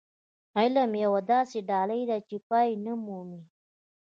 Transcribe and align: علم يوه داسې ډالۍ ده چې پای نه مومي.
علم 0.59 0.91
يوه 1.03 1.21
داسې 1.31 1.57
ډالۍ 1.69 2.01
ده 2.09 2.17
چې 2.27 2.37
پای 2.49 2.69
نه 2.85 2.93
مومي. 3.05 3.41